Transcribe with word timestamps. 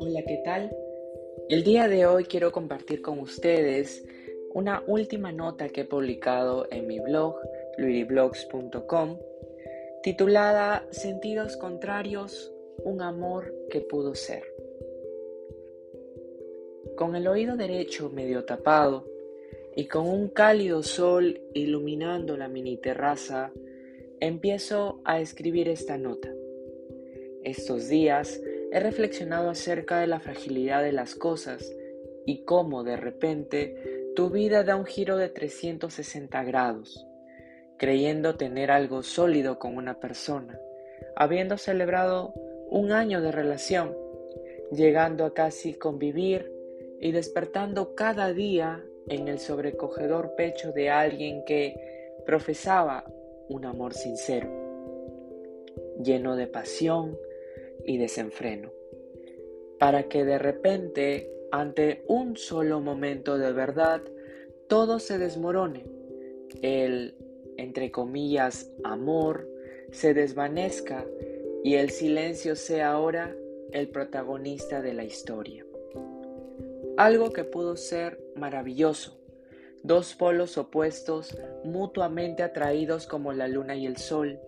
Hola, 0.00 0.22
¿qué 0.26 0.42
tal? 0.44 0.76
El 1.48 1.62
día 1.62 1.86
de 1.86 2.06
hoy 2.06 2.24
quiero 2.24 2.50
compartir 2.50 3.00
con 3.00 3.20
ustedes 3.20 4.04
una 4.52 4.82
última 4.88 5.30
nota 5.30 5.68
que 5.68 5.82
he 5.82 5.84
publicado 5.84 6.66
en 6.72 6.88
mi 6.88 6.98
blog, 6.98 7.36
luiriblogs.com, 7.78 9.18
titulada 10.02 10.84
Sentidos 10.90 11.56
contrarios, 11.56 12.52
un 12.78 13.00
amor 13.00 13.54
que 13.70 13.80
pudo 13.80 14.16
ser. 14.16 14.42
Con 16.96 17.14
el 17.14 17.28
oído 17.28 17.56
derecho 17.56 18.10
medio 18.10 18.44
tapado 18.44 19.06
y 19.76 19.86
con 19.86 20.08
un 20.08 20.28
cálido 20.28 20.82
sol 20.82 21.40
iluminando 21.52 22.36
la 22.36 22.48
mini 22.48 22.78
terraza, 22.78 23.52
empiezo 24.26 25.02
a 25.04 25.20
escribir 25.20 25.68
esta 25.68 25.98
nota. 25.98 26.32
Estos 27.42 27.88
días 27.88 28.40
he 28.72 28.80
reflexionado 28.80 29.50
acerca 29.50 30.00
de 30.00 30.06
la 30.06 30.18
fragilidad 30.18 30.82
de 30.82 30.92
las 30.92 31.14
cosas 31.14 31.70
y 32.24 32.44
cómo 32.44 32.84
de 32.84 32.96
repente 32.96 33.76
tu 34.16 34.30
vida 34.30 34.64
da 34.64 34.76
un 34.76 34.86
giro 34.86 35.18
de 35.18 35.28
360 35.28 36.42
grados, 36.44 37.06
creyendo 37.76 38.36
tener 38.36 38.70
algo 38.70 39.02
sólido 39.02 39.58
con 39.58 39.76
una 39.76 40.00
persona, 40.00 40.58
habiendo 41.16 41.58
celebrado 41.58 42.32
un 42.70 42.92
año 42.92 43.20
de 43.20 43.30
relación, 43.30 43.94
llegando 44.72 45.26
a 45.26 45.34
casi 45.34 45.74
convivir 45.74 46.50
y 46.98 47.12
despertando 47.12 47.94
cada 47.94 48.32
día 48.32 48.82
en 49.06 49.28
el 49.28 49.38
sobrecogedor 49.38 50.34
pecho 50.34 50.72
de 50.72 50.88
alguien 50.88 51.44
que 51.44 51.74
profesaba 52.24 53.04
un 53.48 53.64
amor 53.64 53.94
sincero, 53.94 54.50
lleno 56.02 56.36
de 56.36 56.46
pasión 56.46 57.18
y 57.84 57.98
desenfreno, 57.98 58.72
para 59.78 60.04
que 60.08 60.24
de 60.24 60.38
repente, 60.38 61.30
ante 61.50 62.04
un 62.08 62.36
solo 62.36 62.80
momento 62.80 63.38
de 63.38 63.52
verdad, 63.52 64.02
todo 64.68 64.98
se 64.98 65.18
desmorone, 65.18 65.84
el, 66.62 67.16
entre 67.56 67.90
comillas, 67.90 68.72
amor 68.82 69.48
se 69.90 70.14
desvanezca 70.14 71.06
y 71.62 71.74
el 71.76 71.90
silencio 71.90 72.56
sea 72.56 72.92
ahora 72.92 73.34
el 73.72 73.88
protagonista 73.88 74.82
de 74.82 74.94
la 74.94 75.04
historia. 75.04 75.64
Algo 76.96 77.30
que 77.32 77.44
pudo 77.44 77.76
ser 77.76 78.20
maravilloso, 78.36 79.18
dos 79.84 80.14
polos 80.14 80.56
opuestos 80.56 81.36
mutuamente 81.62 82.42
atraídos 82.42 83.06
como 83.06 83.34
la 83.34 83.46
luna 83.46 83.76
y 83.76 83.86
el 83.86 83.98
sol, 83.98 84.40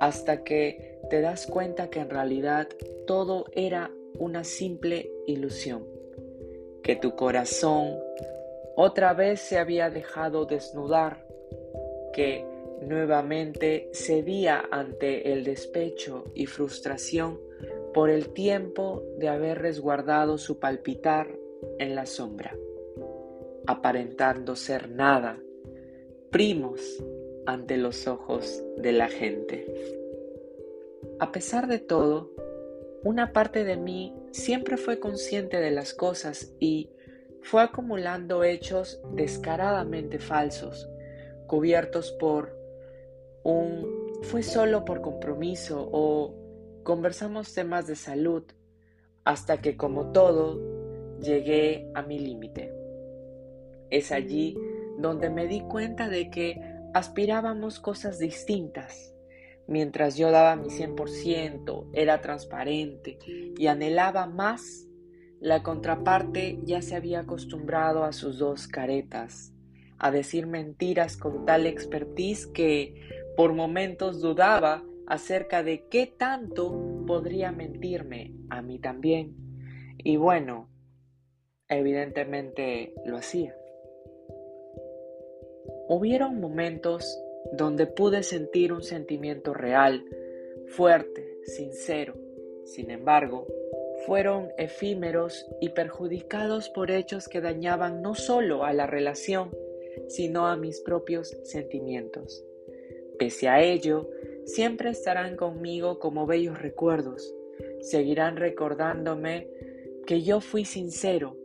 hasta 0.00 0.42
que 0.42 0.98
te 1.10 1.20
das 1.20 1.46
cuenta 1.46 1.90
que 1.90 2.00
en 2.00 2.08
realidad 2.08 2.68
todo 3.06 3.44
era 3.52 3.90
una 4.18 4.42
simple 4.42 5.12
ilusión, 5.26 5.86
que 6.82 6.96
tu 6.96 7.14
corazón 7.14 7.98
otra 8.74 9.12
vez 9.12 9.40
se 9.40 9.58
había 9.58 9.90
dejado 9.90 10.46
desnudar, 10.46 11.26
que 12.14 12.46
nuevamente 12.80 13.90
cedía 13.92 14.64
ante 14.70 15.30
el 15.32 15.44
despecho 15.44 16.24
y 16.34 16.46
frustración 16.46 17.38
por 17.92 18.08
el 18.08 18.30
tiempo 18.30 19.02
de 19.18 19.28
haber 19.28 19.60
resguardado 19.60 20.38
su 20.38 20.58
palpitar 20.58 21.28
en 21.78 21.94
la 21.94 22.06
sombra 22.06 22.56
aparentando 23.66 24.56
ser 24.56 24.90
nada, 24.90 25.38
primos 26.30 26.80
ante 27.46 27.76
los 27.76 28.06
ojos 28.06 28.62
de 28.76 28.92
la 28.92 29.08
gente. 29.08 29.66
A 31.20 31.32
pesar 31.32 31.66
de 31.66 31.78
todo, 31.78 32.30
una 33.02 33.32
parte 33.32 33.64
de 33.64 33.76
mí 33.76 34.14
siempre 34.32 34.76
fue 34.76 34.98
consciente 34.98 35.60
de 35.60 35.70
las 35.70 35.94
cosas 35.94 36.54
y 36.58 36.90
fue 37.42 37.62
acumulando 37.62 38.42
hechos 38.42 39.00
descaradamente 39.12 40.18
falsos, 40.18 40.88
cubiertos 41.46 42.12
por 42.12 42.56
un 43.42 44.04
fue 44.22 44.42
solo 44.42 44.86
por 44.86 45.02
compromiso 45.02 45.86
o 45.92 46.34
conversamos 46.82 47.52
temas 47.52 47.86
de 47.86 47.94
salud, 47.94 48.42
hasta 49.24 49.60
que 49.60 49.76
como 49.76 50.12
todo 50.12 50.58
llegué 51.20 51.90
a 51.94 52.02
mi 52.02 52.18
límite. 52.18 52.83
Es 53.90 54.12
allí 54.12 54.56
donde 54.98 55.30
me 55.30 55.46
di 55.46 55.60
cuenta 55.60 56.08
de 56.08 56.30
que 56.30 56.60
aspirábamos 56.94 57.80
cosas 57.80 58.18
distintas. 58.18 59.14
Mientras 59.66 60.16
yo 60.16 60.30
daba 60.30 60.56
mi 60.56 60.68
100%, 60.68 61.88
era 61.92 62.20
transparente 62.20 63.18
y 63.56 63.66
anhelaba 63.66 64.26
más, 64.26 64.86
la 65.40 65.62
contraparte 65.62 66.58
ya 66.64 66.82
se 66.82 66.96
había 66.96 67.20
acostumbrado 67.20 68.04
a 68.04 68.12
sus 68.12 68.38
dos 68.38 68.68
caretas, 68.68 69.52
a 69.98 70.10
decir 70.10 70.46
mentiras 70.46 71.16
con 71.16 71.44
tal 71.44 71.66
expertise 71.66 72.46
que 72.46 72.94
por 73.36 73.52
momentos 73.52 74.20
dudaba 74.20 74.84
acerca 75.06 75.62
de 75.62 75.86
qué 75.88 76.06
tanto 76.06 77.04
podría 77.06 77.52
mentirme 77.52 78.32
a 78.50 78.62
mí 78.62 78.78
también. 78.78 79.34
Y 79.98 80.16
bueno, 80.16 80.68
evidentemente 81.68 82.94
lo 83.04 83.16
hacía. 83.16 83.54
Hubieron 85.88 86.40
momentos 86.40 87.20
donde 87.52 87.86
pude 87.86 88.22
sentir 88.22 88.72
un 88.72 88.82
sentimiento 88.82 89.54
real, 89.54 90.04
fuerte, 90.68 91.38
sincero. 91.44 92.14
Sin 92.64 92.90
embargo, 92.90 93.46
fueron 94.06 94.48
efímeros 94.58 95.46
y 95.60 95.70
perjudicados 95.70 96.68
por 96.70 96.90
hechos 96.90 97.28
que 97.28 97.40
dañaban 97.40 98.02
no 98.02 98.14
solo 98.14 98.64
a 98.64 98.72
la 98.72 98.86
relación, 98.86 99.50
sino 100.08 100.46
a 100.46 100.56
mis 100.56 100.80
propios 100.80 101.36
sentimientos. 101.44 102.44
Pese 103.18 103.48
a 103.48 103.62
ello, 103.62 104.10
siempre 104.44 104.90
estarán 104.90 105.36
conmigo 105.36 105.98
como 105.98 106.26
bellos 106.26 106.60
recuerdos, 106.60 107.34
seguirán 107.80 108.36
recordándome 108.36 109.48
que 110.06 110.22
yo 110.22 110.40
fui 110.40 110.64
sincero 110.64 111.36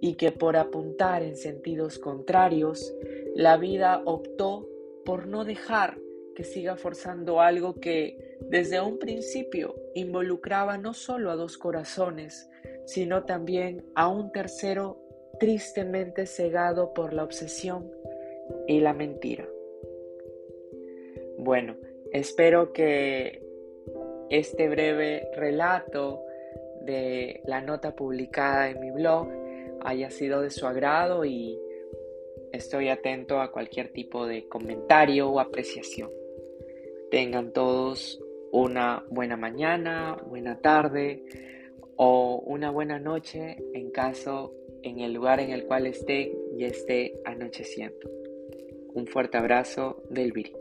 y 0.00 0.14
que 0.14 0.32
por 0.32 0.56
apuntar 0.56 1.22
en 1.22 1.36
sentidos 1.36 1.98
contrarios, 1.98 2.94
la 3.40 3.56
vida 3.56 4.02
optó 4.04 4.68
por 5.02 5.26
no 5.26 5.46
dejar 5.46 5.96
que 6.34 6.44
siga 6.44 6.76
forzando 6.76 7.40
algo 7.40 7.80
que 7.80 8.36
desde 8.42 8.82
un 8.82 8.98
principio 8.98 9.74
involucraba 9.94 10.76
no 10.76 10.92
solo 10.92 11.30
a 11.30 11.36
dos 11.36 11.56
corazones, 11.56 12.50
sino 12.84 13.24
también 13.24 13.82
a 13.94 14.08
un 14.08 14.30
tercero 14.30 15.00
tristemente 15.38 16.26
cegado 16.26 16.92
por 16.92 17.14
la 17.14 17.24
obsesión 17.24 17.90
y 18.68 18.80
la 18.80 18.92
mentira. 18.92 19.48
Bueno, 21.38 21.78
espero 22.12 22.74
que 22.74 23.42
este 24.28 24.68
breve 24.68 25.30
relato 25.34 26.22
de 26.82 27.40
la 27.46 27.62
nota 27.62 27.96
publicada 27.96 28.68
en 28.68 28.80
mi 28.80 28.90
blog 28.90 29.28
haya 29.80 30.10
sido 30.10 30.42
de 30.42 30.50
su 30.50 30.66
agrado 30.66 31.24
y 31.24 31.58
estoy 32.60 32.88
atento 32.88 33.40
a 33.40 33.50
cualquier 33.50 33.88
tipo 33.88 34.26
de 34.26 34.46
comentario 34.46 35.28
o 35.30 35.40
apreciación. 35.40 36.10
Tengan 37.10 37.52
todos 37.52 38.22
una 38.52 39.04
buena 39.10 39.36
mañana, 39.36 40.16
buena 40.26 40.60
tarde 40.60 41.24
o 41.96 42.42
una 42.46 42.70
buena 42.70 42.98
noche 42.98 43.56
en 43.74 43.90
caso 43.90 44.54
en 44.82 45.00
el 45.00 45.12
lugar 45.12 45.40
en 45.40 45.50
el 45.50 45.64
cual 45.64 45.86
esté 45.86 46.32
y 46.56 46.64
esté 46.64 47.20
anocheciendo. 47.24 48.08
Un 48.94 49.06
fuerte 49.06 49.38
abrazo 49.38 50.02
del 50.08 50.32
Viri. 50.32 50.54